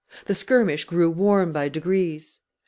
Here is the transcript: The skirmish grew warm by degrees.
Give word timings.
The 0.25 0.33
skirmish 0.33 0.85
grew 0.85 1.11
warm 1.11 1.53
by 1.53 1.69
degrees. 1.69 2.39